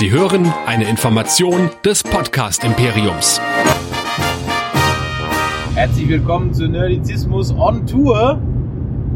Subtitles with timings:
[0.00, 3.38] Sie hören eine Information des Podcast Imperiums.
[5.74, 8.40] Herzlich willkommen zu Nerdizismus on Tour.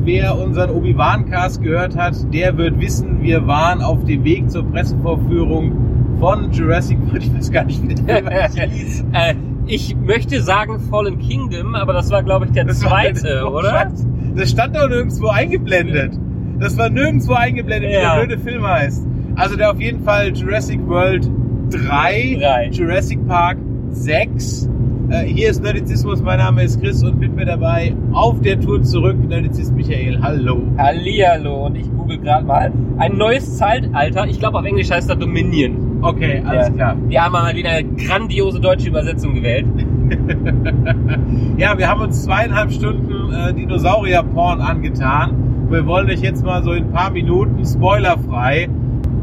[0.03, 5.73] Wer unseren Obi-Wan-Cast gehört hat, der wird wissen, wir waren auf dem Weg zur Pressevorführung
[6.21, 7.23] von Jurassic World.
[7.25, 9.05] Ich weiß gar nicht, wie der hieß.
[9.15, 13.91] Äh, ich möchte sagen Fallen Kingdom, aber das war, glaube ich, der Das zweite, oder?
[14.37, 16.13] Das stand doch nirgendwo eingeblendet.
[16.61, 18.17] Das war nirgendwo eingeblendet, wie Ja.
[18.19, 19.07] der blöde Film heißt.
[19.37, 21.29] Also der auf jeden Fall Jurassic World
[21.71, 22.69] 3, Drei.
[22.73, 23.59] Jurassic Park
[23.91, 24.69] 6.
[25.11, 28.83] Äh, hier ist Nerdizismus, mein Name ist Chris und mit mir dabei auf der Tour
[28.83, 30.19] zurück Nerdizist Michael.
[30.23, 30.63] Hallo.
[30.79, 32.73] Hallihallo, und ich google gerade mal.
[32.99, 35.99] Ein neues Zeitalter, ich glaube auf Englisch heißt das Dominion.
[36.03, 36.73] Okay, alles Ja.
[36.75, 36.97] klar.
[37.11, 39.67] Die haben mal wieder eine grandiose deutsche Übersetzung gewählt.
[41.57, 45.67] Ja, wir haben uns zweieinhalb Stunden äh, Dinosaurier-Porn angetan.
[45.71, 48.69] Wir wollen euch jetzt mal so in ein paar Minuten spoilerfrei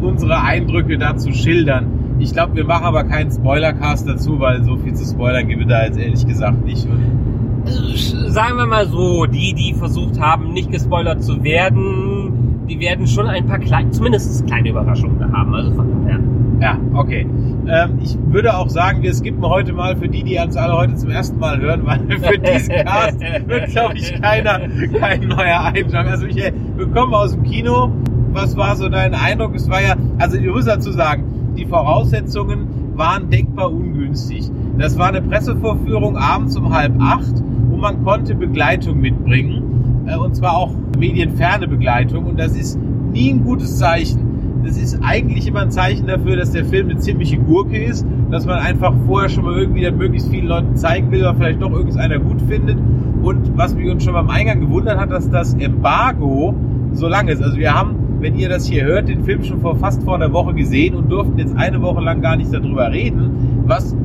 [0.01, 2.17] unsere Eindrücke dazu schildern.
[2.19, 5.67] Ich glaube, wir machen aber keinen Spoilercast dazu, weil so viel zu spoilern gibt es
[5.67, 6.87] da jetzt ehrlich gesagt nicht.
[6.87, 7.21] Und
[7.65, 13.27] Sagen wir mal so, die, die versucht haben, nicht gespoilert zu werden, die werden schon
[13.27, 15.53] ein paar kleine, zumindest kleine Überraschungen haben.
[15.53, 16.19] Also von daher.
[16.61, 17.27] ja, okay.
[17.67, 20.95] Ähm, ich würde auch sagen, wir skippen heute mal für die, die uns alle heute
[20.95, 24.61] zum ersten Mal hören, weil für diesen Cast wird, glaube ich, keiner,
[24.99, 26.07] kein neuer Einschlag.
[26.07, 27.91] Also Michael, wir kommen aus dem Kino.
[28.33, 29.55] Was war so dein Eindruck?
[29.55, 31.23] Es war ja, also ich muss dazu sagen,
[31.57, 34.49] die Voraussetzungen waren denkbar ungünstig.
[34.77, 37.35] Das war eine Pressevorführung abends um halb acht
[37.71, 40.03] und man konnte Begleitung mitbringen.
[40.05, 42.25] Äh, Und zwar auch medienferne Begleitung.
[42.25, 42.79] Und das ist
[43.11, 44.61] nie ein gutes Zeichen.
[44.63, 48.45] Das ist eigentlich immer ein Zeichen dafür, dass der Film eine ziemliche Gurke ist, dass
[48.45, 51.71] man einfach vorher schon mal irgendwie dann möglichst vielen Leuten zeigen will, was vielleicht doch
[51.71, 52.77] irgendeiner gut findet.
[53.23, 56.53] Und was mich uns schon beim Eingang gewundert hat, dass das Embargo
[56.93, 57.41] so lang ist.
[57.41, 60.31] Also wir haben, wenn ihr das hier hört, den Film schon vor fast vor einer
[60.31, 63.95] Woche gesehen und durften jetzt eine Woche lang gar nicht darüber reden, was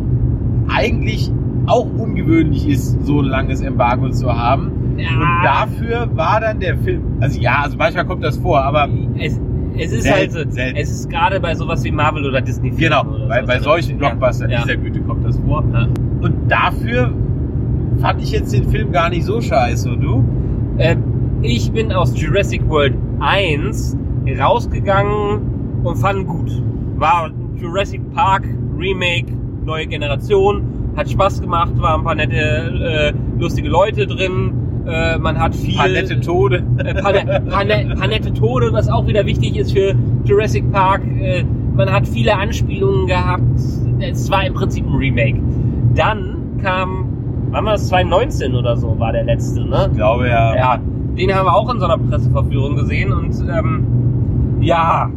[0.69, 1.31] eigentlich
[1.67, 4.71] auch ungewöhnlich ist, so ein langes Embargo zu haben.
[4.97, 5.09] Ja.
[5.11, 9.41] Und dafür war dann der Film, also ja, also manchmal kommt das vor, aber Es,
[9.77, 12.71] es ist Selten, halt so, es ist gerade bei sowas wie Marvel oder Disney.
[12.71, 14.63] Genau, bei, bei solchen Ja, Blockbustern ja.
[14.63, 15.63] dieser Güte kommt das vor.
[15.73, 15.87] Ja.
[16.21, 17.13] Und dafür
[17.99, 19.91] fand ich jetzt den Film gar nicht so scheiße.
[19.91, 20.25] Und du?
[20.79, 20.97] Äh,
[21.43, 23.97] ich bin aus Jurassic World 1
[24.35, 25.41] rausgegangen
[25.85, 26.63] und fand ihn gut.
[26.97, 28.45] War ein Jurassic Park
[28.79, 29.27] Remake,
[29.65, 30.63] neue Generation,
[30.97, 34.53] hat Spaß gemacht, waren ein paar nette, äh, lustige Leute drin.
[34.87, 35.77] Äh, man hat viel.
[35.77, 36.63] Paar nette Tode.
[36.79, 39.95] äh, paar, ne- paar, ne- paar nette Tode, was auch wieder wichtig ist für
[40.25, 41.03] Jurassic Park.
[41.21, 41.45] Äh,
[41.75, 43.43] man hat viele Anspielungen gehabt.
[44.01, 45.39] Es war im Prinzip ein Remake.
[45.95, 47.07] Dann kam,
[47.51, 47.89] wann war das?
[47.89, 49.89] 2019 oder so war der letzte, ne?
[49.91, 50.55] Ich glaube ja.
[50.57, 50.79] Ja,
[51.19, 53.85] den haben wir auch in so einer Presseverführung gesehen und ähm,
[54.67, 55.11] ja,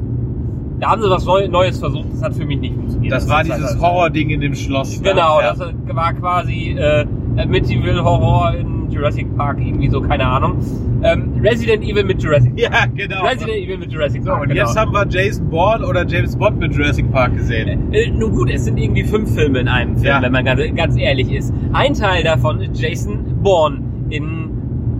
[0.80, 2.06] da haben sie was Neu Neues versucht.
[2.14, 3.12] Das hat für mich nicht funktioniert.
[3.14, 5.02] Das war dieses halt- Horror-Ding in dem Schloss.
[5.02, 5.54] Genau, ja.
[5.54, 5.60] das
[5.94, 7.06] war quasi äh,
[7.48, 10.58] Medieval Horror in Jurassic Park, irgendwie so, keine Ahnung.
[11.04, 13.24] Ähm, Resident Evil mit Jurassic Ja, genau.
[13.24, 14.42] Resident Evil mit Jurassic So, Park.
[14.44, 14.62] und genau.
[14.66, 17.94] jetzt haben wir Jason Bourne oder James Bond mit Jurassic Park gesehen.
[17.94, 20.22] Äh, nun gut, es sind irgendwie fünf Filme in einem Film, Ja.
[20.22, 21.54] wenn man ganz, ganz ehrlich ist.
[21.72, 23.80] Ein Teil davon ist Jason Bourne
[24.10, 24.50] in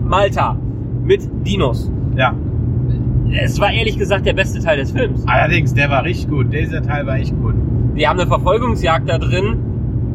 [0.06, 0.56] Malta
[1.04, 1.90] mit Dinos.
[2.16, 2.34] Ja.
[3.32, 5.22] Es war ehrlich gesagt der beste Teil des Films.
[5.26, 6.52] Allerdings, der war richtig gut.
[6.52, 7.54] Dieser Teil war echt gut.
[7.96, 9.58] Die haben eine Verfolgungsjagd da drin,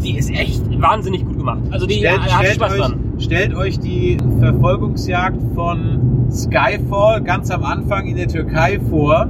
[0.03, 1.59] die ist echt wahnsinnig gut gemacht.
[1.71, 2.99] Also die Stellt, hat stellt, Spaß euch, dran.
[3.19, 9.27] stellt euch die Verfolgungsjagd von Skyfall ganz am Anfang in der Türkei vor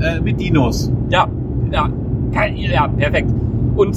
[0.00, 0.92] äh, mit Dinos.
[1.08, 1.28] Ja,
[1.70, 1.90] ja,
[2.54, 3.30] ja, perfekt.
[3.74, 3.96] Und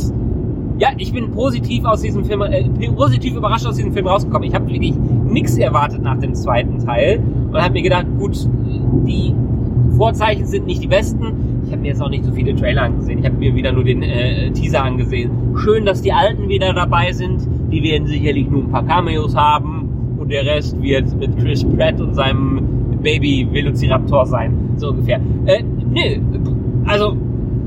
[0.80, 2.64] ja, ich bin positiv aus diesem Film, äh,
[2.96, 4.48] positiv überrascht aus diesem Film rausgekommen.
[4.48, 8.48] Ich habe wirklich nichts erwartet nach dem zweiten Teil und habe mir gedacht, gut,
[9.06, 9.36] die
[9.98, 11.62] Vorzeichen sind nicht die besten.
[11.66, 13.20] Ich habe mir jetzt auch nicht so viele Trailer angesehen.
[13.20, 15.32] Ich habe mir wieder nur den äh, Teaser angesehen.
[15.58, 17.46] Schön, dass die Alten wieder dabei sind.
[17.72, 22.00] Die werden sicherlich nur ein paar Cameos haben und der Rest wird mit Chris Pratt
[22.00, 22.62] und seinem
[23.04, 25.20] Baby Velociraptor sein, so ungefähr.
[25.46, 26.22] Äh, nö,
[26.86, 27.18] also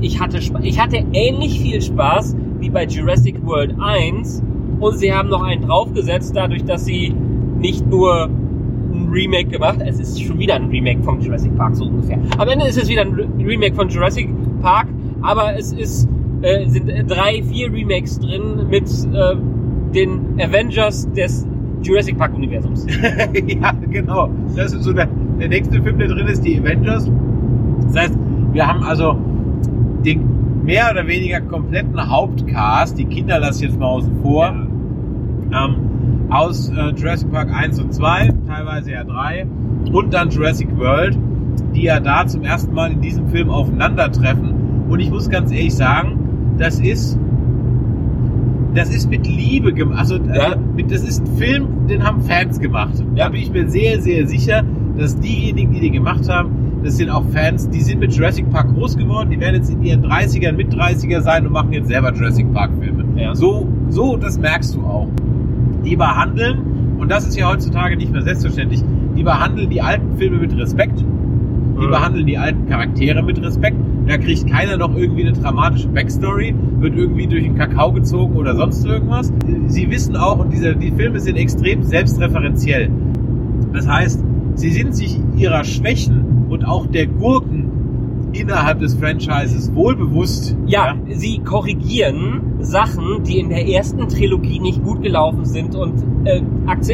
[0.01, 4.41] ich hatte, ich hatte ähnlich viel Spaß wie bei Jurassic World 1
[4.79, 7.13] und sie haben noch einen draufgesetzt, dadurch, dass sie
[7.59, 11.85] nicht nur ein Remake gemacht, es ist schon wieder ein Remake von Jurassic Park, so
[11.85, 12.17] ungefähr.
[12.37, 14.29] Am Ende ist es wieder ein Re- Remake von Jurassic
[14.61, 14.87] Park,
[15.21, 16.07] aber es ist,
[16.41, 19.35] äh, sind drei, vier Remakes drin mit äh,
[19.93, 21.45] den Avengers des
[21.81, 22.85] Jurassic Park Universums.
[23.61, 24.29] ja, genau.
[24.55, 27.11] Das ist so der, der nächste Film, der drin ist, die Avengers.
[27.87, 28.17] Das heißt,
[28.53, 29.17] wir haben also
[30.05, 30.21] den
[30.63, 34.47] mehr oder weniger kompletten Hauptcast, die Kinder lassen jetzt mal außen vor,
[35.51, 35.75] ähm,
[36.29, 39.45] aus äh, Jurassic Park 1 und 2, teilweise ja 3,
[39.91, 41.17] und dann Jurassic World,
[41.75, 44.53] die ja da zum ersten Mal in diesem Film aufeinandertreffen
[44.89, 47.17] Und ich muss ganz ehrlich sagen, das ist,
[48.73, 49.99] das ist mit Liebe gemacht.
[49.99, 50.43] Also, Ja.
[50.43, 52.93] also mit, das ist ein Film, den haben Fans gemacht.
[53.15, 53.25] Ja.
[53.25, 54.63] Da bin ich mir sehr, sehr sicher,
[54.97, 56.51] dass diejenigen, die den gemacht haben,
[56.83, 59.81] das sind auch Fans, die sind mit Jurassic Park groß geworden, die werden jetzt in
[59.83, 63.05] ihren 30ern, mit 30er sein und machen jetzt selber Jurassic Park Filme.
[63.15, 63.33] Ja.
[63.35, 65.07] So, so, das merkst du auch.
[65.85, 66.59] Die behandeln,
[66.97, 68.83] und das ist ja heutzutage nicht mehr selbstverständlich,
[69.15, 70.99] die behandeln die alten Filme mit Respekt.
[70.99, 71.89] Die Mhm.
[71.89, 73.77] behandeln die alten Charaktere mit Respekt.
[74.07, 78.55] Da kriegt keiner noch irgendwie eine dramatische Backstory, wird irgendwie durch den Kakao gezogen oder
[78.55, 79.31] sonst irgendwas.
[79.67, 82.89] Sie wissen auch, und diese, die Filme sind extrem selbstreferenziell.
[83.71, 84.23] Das heißt,
[84.55, 90.55] sie sind sich ihrer Schwächen und auch der Gurken innerhalb des Franchises wohlbewusst.
[90.65, 95.93] Ja, sie korrigieren Sachen, die in der ersten Trilogie nicht gut gelaufen sind und
[96.25, 96.41] äh,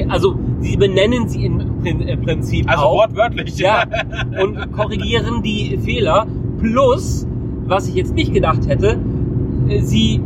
[0.09, 2.97] also sie benennen sie im äh, Prinzip Also auch.
[3.07, 3.57] wortwörtlich.
[3.57, 3.85] Ja,
[4.41, 6.25] und korrigieren die Fehler.
[6.59, 7.25] Plus,
[7.67, 8.97] was ich jetzt nicht gedacht hätte,
[9.69, 10.21] äh, sie,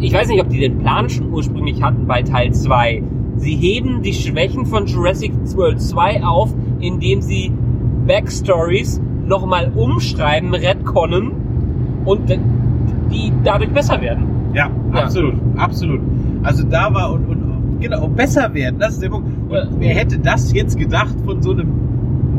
[0.00, 3.02] ich weiß nicht, ob die den Plan schon ursprünglich hatten bei Teil 2.
[3.40, 7.50] Sie heben die Schwächen von Jurassic World 2 auf, indem sie
[8.06, 11.30] Backstories nochmal umschreiben, retconnen
[12.04, 12.28] und
[13.10, 14.24] die dadurch besser werden.
[14.54, 15.02] Ja, Ja.
[15.04, 16.00] absolut, absolut.
[16.42, 19.28] Also da war und, und genau, und besser werden, das ist der Punkt.
[19.48, 19.64] Und Ja.
[19.78, 21.68] wer hätte das jetzt gedacht von so einem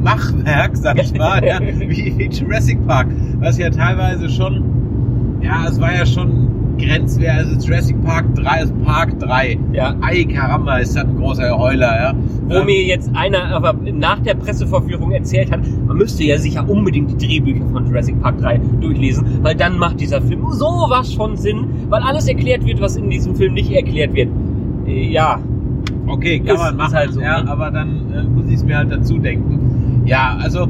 [0.04, 3.08] Machwerk, sag ich mal, ja, wie, wie Jurassic Park,
[3.40, 4.64] was ja teilweise schon,
[5.42, 9.58] ja, es war ja schon grenzwert, also Jurassic Park 3, also Park 3.
[9.74, 9.96] Ja.
[10.02, 12.14] Ei, Karamba, ist das ein großer Heuler, ja.
[12.48, 16.68] Wo Ähm, mir jetzt einer aber nach der Presseverführung erzählt hat, man müsste ja sicher
[16.70, 21.38] unbedingt die Drehbücher von Jurassic Park 3 durchlesen, weil dann macht dieser Film sowas von
[21.38, 24.30] Sinn, weil alles erklärt wird, was in diesem Film nicht erklärt wird.
[24.88, 25.40] Äh, Ja,
[26.08, 27.50] Okay, kann Ist- man ist machen, halt so, ja, ne?
[27.50, 30.02] aber dann äh, muss ich es mir halt dazu denken.
[30.06, 30.68] Ja, also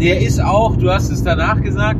[0.00, 1.98] der ist auch, du hast es danach gesagt,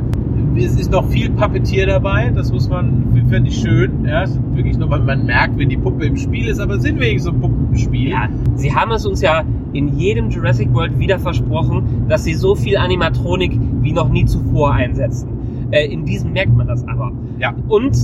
[0.65, 4.05] es ist noch viel Puppetier dabei, das muss man, finde ich schön.
[4.05, 6.99] Ja, es ist wirklich noch, man merkt, wenn die Puppe im Spiel ist, aber sind
[6.99, 8.09] wirklich so Puppen im Spiel.
[8.09, 9.43] ja, sie haben es uns ja
[9.73, 14.73] in jedem Jurassic World wieder versprochen, dass sie so viel Animatronik wie noch nie zuvor
[14.73, 15.29] einsetzen.
[15.71, 17.11] Äh, in diesem merkt man das aber.
[17.39, 17.53] Ja.
[17.67, 17.95] Und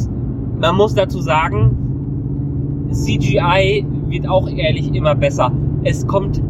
[0.60, 1.78] man muss dazu sagen,
[2.92, 5.52] CGI wird auch ehrlich immer besser.
[5.84, 6.42] Es kommt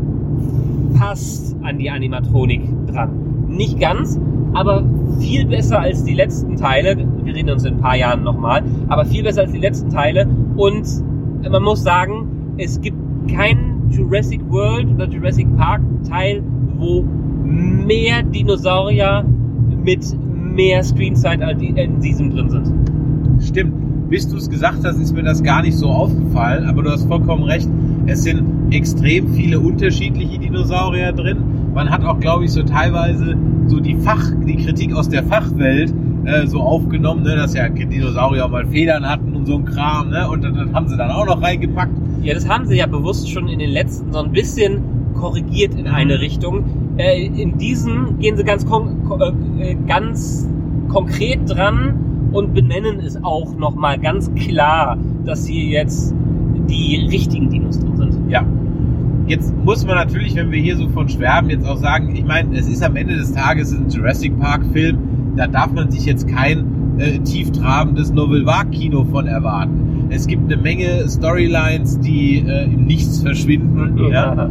[0.95, 3.11] fast an die Animatronik dran.
[3.47, 4.19] Nicht ganz,
[4.53, 4.83] aber
[5.19, 6.98] viel besser als die letzten Teile.
[7.24, 10.27] Wir reden uns in ein paar Jahren nochmal, aber viel besser als die letzten Teile.
[10.56, 10.88] Und
[11.50, 12.98] man muss sagen, es gibt
[13.30, 16.44] keinen Jurassic World oder Jurassic Park Teil,
[16.77, 17.04] wo
[17.44, 19.25] mehr Dinosaurier
[19.83, 20.06] mit
[20.56, 22.68] mehr Screenzeit in diesem drin sind.
[23.42, 24.10] Stimmt.
[24.10, 27.06] Bis du es gesagt hast, ist mir das gar nicht so aufgefallen, aber du hast
[27.07, 27.68] vollkommen recht.
[28.06, 31.37] Es sind extrem viele unterschiedliche Dinosaurier drin.
[31.73, 33.35] Man hat auch, glaube ich, so teilweise
[33.67, 35.93] so die Fach, die Kritik aus der Fachwelt
[36.25, 40.29] äh, so aufgenommen, ne, dass ja Dinosaurier mal Federn hatten und so ein Kram, ne?
[40.29, 41.91] Und das, das haben sie dann auch noch reingepackt.
[42.21, 44.81] Ja, das haben sie ja bewusst schon in den letzten so ein bisschen
[45.15, 45.93] korrigiert in Mhm.
[45.93, 46.63] eine Richtung.
[46.97, 49.19] Äh, in diesen gehen sie ganz, kon ko-
[49.59, 50.47] äh, ganz
[50.89, 56.13] konkret dran und benennen es auch nochmal ganz klar, dass hier jetzt
[56.69, 58.29] die richtigen Dinos drin sind.
[58.29, 58.43] Ja.
[59.27, 62.57] Jetzt muss man natürlich, wenn wir hier so von schwärmen, jetzt auch sagen, ich meine,
[62.57, 64.97] es ist am Ende des Tages ein Jurassic Park Film,
[65.37, 70.07] da darf man sich jetzt kein äh, tieftrabendes Novel Vague Kino von erwarten.
[70.09, 74.50] Es gibt eine Menge Storylines, die äh, im Nichts verschwinden, ja,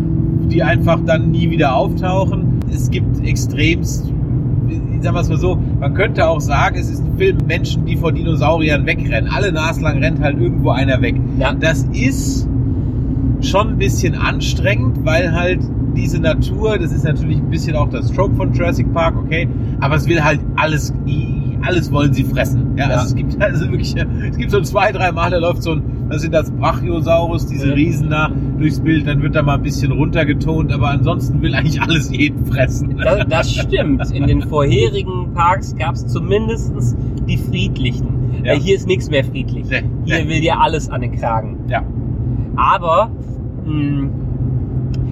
[0.51, 2.61] die einfach dann nie wieder auftauchen.
[2.73, 4.11] Es gibt extremst,
[4.69, 8.13] ich sag mal so, man könnte auch sagen, es ist ein Film Menschen, die vor
[8.13, 9.31] Dinosauriern wegrennen.
[9.31, 11.17] Alle naslang rennt halt irgendwo einer weg.
[11.39, 11.53] Ja.
[11.53, 12.49] Das ist
[13.43, 15.61] schon ein bisschen anstrengend, weil halt
[15.97, 19.49] diese Natur, das ist natürlich ein bisschen auch das Trope von Jurassic Park, okay,
[19.81, 20.93] aber es will halt alles,
[21.63, 22.77] alles wollen sie fressen.
[22.77, 22.97] Ja, Ja.
[22.97, 23.95] Also es gibt also wirklich,
[24.31, 27.75] es gibt so zwei, drei Mal, da läuft so ein, was sind das, Brachiosaurus, diese.
[27.75, 31.81] Riesen da durchs Bild, dann wird da mal ein bisschen runtergetont, aber ansonsten will eigentlich
[31.81, 32.97] alles jeden fressen.
[32.99, 34.11] Das, das stimmt.
[34.13, 36.73] In den vorherigen Parks gab es zumindest
[37.29, 38.23] die Friedlichen.
[38.45, 38.55] Ja.
[38.55, 39.67] Äh, hier ist nichts mehr friedlich.
[39.69, 40.29] Nee, Hier nee.
[40.29, 41.61] will dir alles an den Kragen.
[41.69, 41.83] Ja.
[42.57, 43.11] Aber
[43.65, 44.11] mh,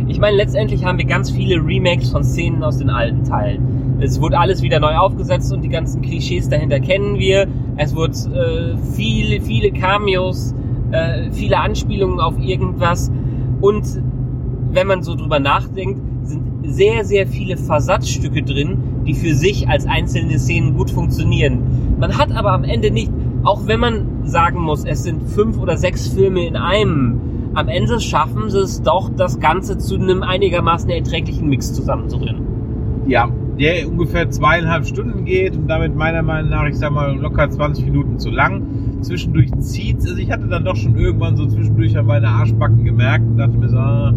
[0.08, 3.98] ich meine, letztendlich haben wir ganz viele Remakes von Szenen aus den alten Teilen.
[4.00, 7.46] Es wurde alles wieder neu aufgesetzt und die ganzen Klischees dahinter kennen wir.
[7.76, 10.54] Es wurde äh, viele, viele Cameos,
[10.90, 13.12] äh, viele Anspielungen auf irgendwas.
[13.60, 14.02] Und
[14.72, 19.86] wenn man so drüber nachdenkt, sind sehr, sehr viele Versatzstücke drin, die für sich als
[19.86, 21.96] einzelne Szenen gut funktionieren.
[21.98, 25.76] Man hat aber am Ende nicht, auch wenn man sagen muss, es sind fünf oder
[25.76, 27.20] sechs Filme in einem,
[27.54, 32.42] am Ende schaffen sie es doch, das Ganze zu einem einigermaßen erträglichen Mix zusammenzubringen.
[33.06, 33.28] Ja,
[33.58, 37.84] der ungefähr zweieinhalb Stunden geht und damit meiner Meinung nach, ich sag mal, locker 20
[37.86, 38.62] Minuten zu lang.
[39.02, 40.06] Zwischendurch zieht's.
[40.06, 43.56] Also ich hatte dann doch schon irgendwann so zwischendurch an meine Arschbacken gemerkt und dachte
[43.56, 44.14] mir so, ah,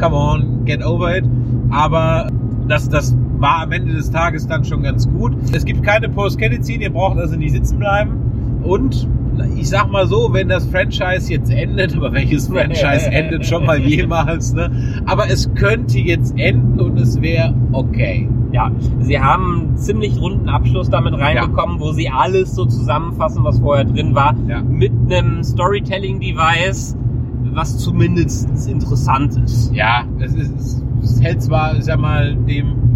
[0.00, 1.24] come on, get over it.
[1.70, 2.28] Aber
[2.66, 5.34] das, das war am Ende des Tages dann schon ganz gut.
[5.52, 8.29] Es gibt keine Post-Credit-Scene, ihr braucht also nicht sitzen bleiben.
[8.62, 9.08] Und
[9.56, 13.78] ich sag mal so, wenn das Franchise jetzt endet, aber welches Franchise endet schon mal
[13.78, 14.70] jemals, ne?
[15.06, 18.28] Aber es könnte jetzt enden und es wäre okay.
[18.52, 21.80] Ja, sie haben einen ziemlich runden Abschluss damit reinbekommen, ja.
[21.80, 24.60] wo sie alles so zusammenfassen, was vorher drin war, ja.
[24.60, 26.96] mit einem Storytelling-Device,
[27.52, 29.72] was zumindest interessant ist.
[29.72, 32.89] Ja, es, ist, es hält zwar, ich sag mal, dem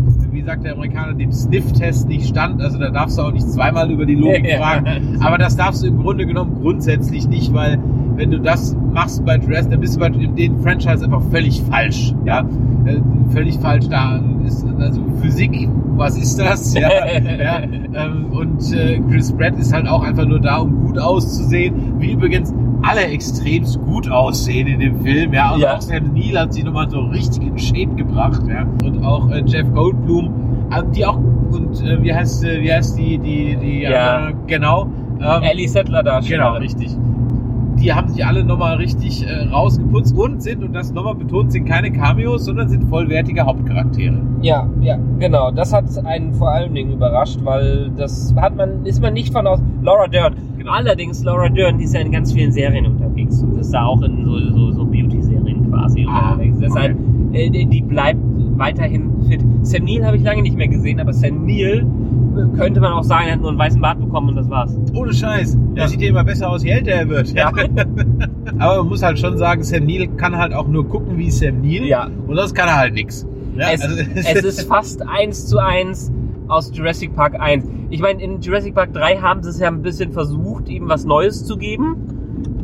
[0.45, 2.61] sagt der Amerikaner, dem Sniff-Test nicht stand.
[2.61, 5.19] Also da darfst du auch nicht zweimal über die Logik fragen.
[5.21, 7.79] Aber das darfst du im Grunde genommen grundsätzlich nicht, weil
[8.17, 12.15] wenn du das machst bei Dress, dann bist du bei dem Franchise einfach völlig falsch.
[12.25, 12.41] Ja,
[12.85, 12.97] äh,
[13.33, 13.89] völlig falsch.
[13.89, 15.69] Da ist also Physik.
[15.97, 16.75] Was ist das?
[16.85, 20.99] Ja, ja ähm, und äh, Chris Pratt ist halt auch einfach nur da, um gut
[20.99, 21.95] auszusehen.
[21.99, 22.53] Wie übrigens
[22.83, 25.33] alle extremst gut aussehen in dem Film.
[25.33, 25.77] Ja, und ja.
[25.77, 28.43] auch Sam Neill hat sich nochmal so richtig in Shape gebracht.
[28.49, 30.33] Ja, und auch äh, Jeff Goldblum,
[30.95, 34.33] die auch und äh, wie heißt wie heißt die die die ja.
[34.47, 34.89] genau
[35.21, 36.97] ähm, Ellie Settler da genau richtig
[37.77, 41.67] die haben sich alle nochmal richtig äh, rausgeputzt und sind, und das nochmal betont, sind
[41.67, 44.17] keine Cameos, sondern sind vollwertige Hauptcharaktere.
[44.43, 45.51] Ja, ja, genau.
[45.51, 49.47] Das hat einen vor allen Dingen überrascht, weil das hat man, ist man nicht von
[49.47, 49.61] aus.
[49.83, 50.35] Laura Dern.
[50.59, 50.73] Genau.
[50.73, 54.03] Allerdings, Laura Dern, die ist ja in ganz vielen Serien unterwegs und ist da auch
[54.03, 56.59] in so, so, so Beauty-Serien quasi ah, unterwegs.
[56.59, 57.14] Deshalb, okay.
[57.35, 58.21] Äh, die bleibt
[58.57, 59.41] weiterhin fit.
[59.63, 61.87] Sam Neill habe ich lange nicht mehr gesehen, aber Sam Neill
[62.57, 64.77] könnte man auch sagen, er hat nur einen weißen Bart bekommen und das war's.
[64.95, 65.57] Ohne Scheiß.
[65.75, 65.83] Ja.
[65.83, 67.33] Er sieht ja immer besser aus, je älter er wird.
[67.33, 67.53] Ja.
[68.59, 71.61] Aber man muss halt schon sagen, Sam Neill kann halt auch nur gucken wie Sam
[71.61, 71.85] Neill.
[71.85, 72.09] Ja.
[72.27, 73.27] Und das kann er halt nix.
[73.57, 76.13] Ja, es, also, es ist fast eins zu eins
[76.49, 77.65] aus Jurassic Park 1.
[77.91, 81.05] Ich meine, in Jurassic Park 3 haben sie es ja ein bisschen versucht, ihm was
[81.05, 81.97] Neues zu geben.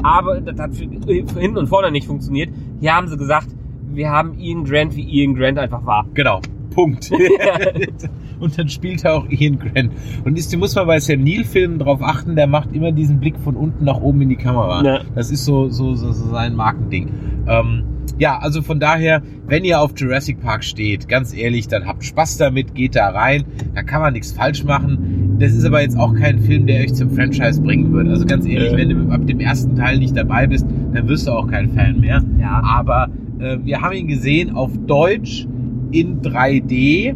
[0.02, 2.50] Aber das hat für hinten und vorne nicht funktioniert.
[2.80, 3.48] Hier haben sie gesagt,
[3.92, 6.06] wir haben Ian Grant, wie Ian Grant einfach war.
[6.14, 6.40] Genau.
[6.70, 7.10] Punkt.
[8.40, 9.92] und dann spielt er auch Ian Grant.
[10.24, 13.56] Und ist, muss man bei Sam Neill-Filmen darauf achten, der macht immer diesen Blick von
[13.56, 14.82] unten nach oben in die Kamera.
[14.84, 15.00] Ja.
[15.14, 17.10] Das ist so, so, so, so sein Markending.
[17.46, 17.84] Ähm,
[18.18, 22.36] ja, also von daher, wenn ihr auf Jurassic Park steht, ganz ehrlich, dann habt Spaß
[22.36, 23.44] damit, geht da rein,
[23.74, 25.36] da kann man nichts falsch machen.
[25.38, 28.08] Das ist aber jetzt auch kein Film, der euch zum Franchise bringen wird.
[28.08, 28.76] Also ganz ehrlich, ja.
[28.76, 32.00] wenn du ab dem ersten Teil nicht dabei bist, dann wirst du auch kein Fan
[32.00, 32.22] mehr.
[32.38, 32.62] Ja.
[32.62, 33.08] Aber
[33.40, 35.46] äh, wir haben ihn gesehen auf Deutsch
[35.90, 37.14] in 3D.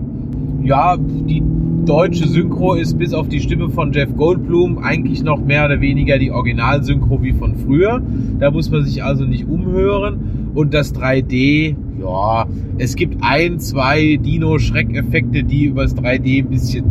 [0.62, 1.42] Ja, die
[1.84, 6.18] deutsche Synchro ist bis auf die Stimme von Jeff Goldblum eigentlich noch mehr oder weniger
[6.18, 8.00] die Originalsynchro wie von früher.
[8.38, 10.52] Da muss man sich also nicht umhören.
[10.54, 12.46] Und das 3D, ja,
[12.78, 16.84] es gibt ein, zwei Dino-Schreckeffekte, die übers 3D ein bisschen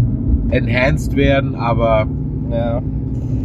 [0.52, 2.08] enhanced werden, aber
[2.52, 2.82] ja.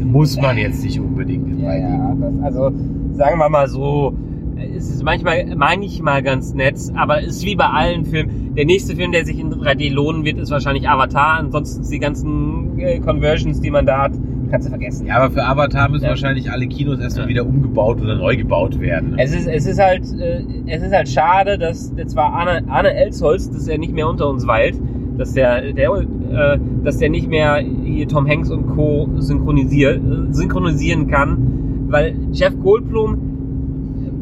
[0.04, 1.80] muss man jetzt nicht unbedingt in 3D.
[1.80, 2.72] Ja, das, also
[3.12, 4.12] sagen wir mal so,
[4.58, 8.54] es ist manchmal, manchmal ganz nett, aber es ist wie bei allen Filmen.
[8.54, 11.38] Der nächste Film, der sich in 3D lohnen wird, ist wahrscheinlich Avatar.
[11.38, 14.12] Ansonsten die ganzen äh, Conversions, die man da hat,
[14.50, 15.06] kannst du vergessen.
[15.06, 16.10] Ja, aber für Avatar müssen ja.
[16.10, 17.30] wahrscheinlich alle Kinos erstmal ja.
[17.30, 19.14] wieder umgebaut oder neu gebaut werden.
[19.18, 23.50] Es ist, es ist halt, äh, es ist halt schade, dass zwar Arne, Arne Elsholz,
[23.50, 24.76] dass er nicht mehr unter uns weilt,
[25.18, 29.08] dass der, der, äh, dass der nicht mehr hier Tom Hanks und Co.
[29.18, 33.37] synchronisieren, synchronisieren kann, weil Jeff Goldblum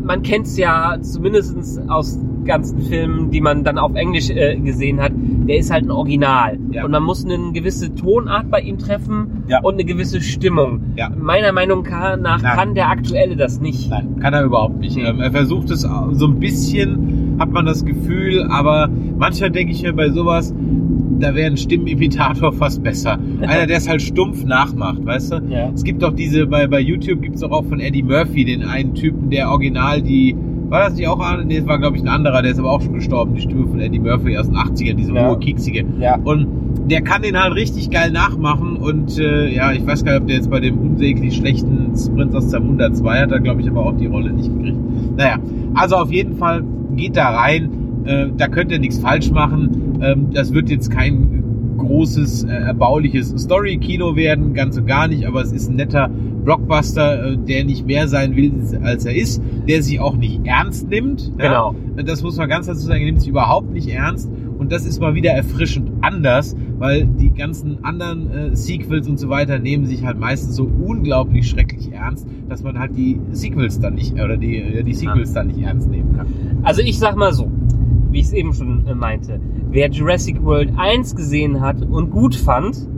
[0.07, 5.01] man kennt es ja zumindest aus ganzen Filmen, die man dann auf Englisch äh, gesehen
[5.01, 6.59] hat, der ist halt ein Original.
[6.71, 6.85] Ja.
[6.85, 9.61] Und man muss eine gewisse Tonart bei ihm treffen ja.
[9.63, 10.81] und eine gewisse Stimmung.
[10.95, 11.11] Ja.
[11.11, 12.41] Meiner Meinung nach Nein.
[12.41, 13.91] kann der aktuelle das nicht.
[13.91, 14.97] Nein, kann er überhaupt nicht.
[14.97, 19.83] Ähm, er versucht es so ein bisschen, hat man das Gefühl, aber manchmal denke ich
[19.83, 20.55] mir bei sowas,
[21.19, 23.19] da wäre ein Stimmenimitator fast besser.
[23.41, 25.37] Einer, der es halt stumpf nachmacht, weißt du?
[25.49, 25.71] Ja.
[25.75, 28.63] Es gibt doch diese, bei, bei YouTube gibt es doch auch von Eddie Murphy den
[28.63, 30.37] einen Typen, der original die,
[30.69, 31.45] war das nicht auch einer?
[31.45, 33.67] Nee, das war glaube ich ein anderer, der ist aber auch schon gestorben, die Stimme
[33.67, 35.29] von Eddie Murphy aus den 80ern, diese ja.
[35.29, 35.85] hohe, kieksige.
[35.99, 36.19] Ja.
[36.23, 36.49] Und
[36.91, 40.27] der kann den halt richtig geil nachmachen und äh, ja, ich weiß gar nicht, ob
[40.29, 43.87] der jetzt bei dem unsäglich schlechten Sprint aus Zamunda 2 hat, da glaube ich aber
[43.87, 44.79] auch die Rolle nicht gekriegt.
[45.17, 45.39] Naja,
[45.75, 46.63] also auf jeden Fall
[46.95, 47.71] geht da rein,
[48.07, 51.43] äh, da könnt ihr nichts falsch machen ähm, das wird jetzt kein
[51.79, 56.09] großes, äh, erbauliches Story-Kino werden, ganz und gar nicht, aber es ist ein netter
[56.45, 60.89] Blockbuster, äh, der nicht mehr sein will, als er ist, der sich auch nicht ernst
[60.89, 61.33] nimmt.
[61.37, 61.75] Genau.
[61.97, 62.03] Ja?
[62.03, 65.01] Das muss man ganz dazu sagen, er nimmt sich überhaupt nicht ernst und das ist
[65.01, 70.05] mal wieder erfrischend anders, weil die ganzen anderen äh, Sequels und so weiter nehmen sich
[70.05, 74.83] halt meistens so unglaublich schrecklich ernst, dass man halt die Sequels dann nicht, oder die,
[74.83, 75.35] die Sequels ja.
[75.43, 76.27] dann nicht ernst nehmen kann.
[76.63, 77.51] Also ich sag mal so,
[78.16, 82.35] wie ich es eben schon äh, meinte, wer Jurassic World 1 gesehen hat und gut
[82.35, 82.88] fand,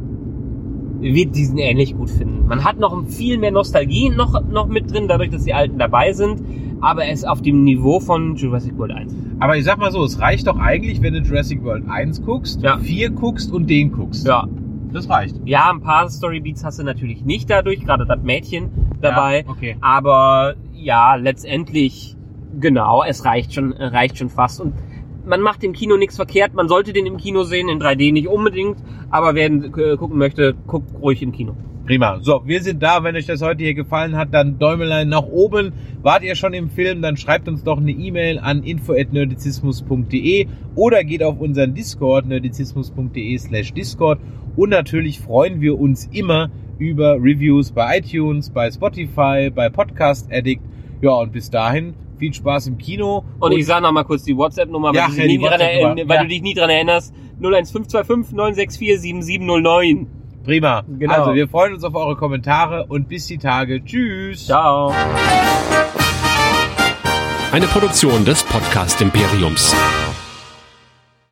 [1.01, 2.47] wird diesen ähnlich gut finden.
[2.47, 6.13] Man hat noch viel mehr Nostalgie noch, noch mit drin, dadurch, dass die Alten dabei
[6.13, 6.41] sind,
[6.81, 9.13] aber er ist auf dem Niveau von Jurassic World 1.
[9.41, 12.63] Aber ich sag mal so, es reicht doch eigentlich, wenn du Jurassic World 1 guckst,
[12.63, 12.79] Ja.
[12.79, 14.25] 4 guckst und den guckst.
[14.25, 14.47] Ja,
[14.93, 15.35] Das reicht.
[15.45, 18.69] ja, ein paar Storybeats hast du natürlich nicht dadurch, gerade das Mädchen
[19.01, 19.41] dabei.
[19.45, 19.77] Ja, okay.
[19.81, 22.17] Aber ja, letztendlich,
[22.61, 24.61] genau, es reicht schon, reicht schon fast.
[24.61, 24.75] Und
[25.29, 26.55] man macht im Kino nichts verkehrt.
[26.55, 28.79] Man sollte den im Kino sehen, in 3D nicht unbedingt.
[29.11, 31.55] Aber wer äh, gucken möchte, guckt ruhig im Kino.
[31.87, 32.19] Prima.
[32.21, 33.03] So, wir sind da.
[33.03, 35.73] Wenn euch das heute hier gefallen hat, dann Däumelein nach oben.
[36.03, 41.23] Wart ihr schon im Film, dann schreibt uns doch eine E-Mail an info.nerdizismus.de oder geht
[41.23, 44.19] auf unseren Discord, nerdizismus.de slash Discord.
[44.57, 50.63] Und natürlich freuen wir uns immer über Reviews bei iTunes, bei Spotify, bei Podcast Addict.
[51.01, 53.25] Ja, und bis dahin viel Spaß im Kino.
[53.41, 56.17] Und, ich sage noch mal kurz die WhatsApp-Nummer, weil, Ja, du dich ja, erinner- weil
[56.17, 56.23] Ja.
[56.23, 57.15] du dich nie dran erinnerst.
[57.41, 60.07] 01525 964 7709.
[60.45, 60.83] Prima.
[60.99, 61.13] Genau.
[61.15, 63.85] Also, wir freuen uns auf eure Kommentare und bis die Tage.
[63.85, 64.47] Tschüss.
[64.47, 64.93] Ciao.
[67.53, 69.75] Eine Produktion des Podcast Imperiums.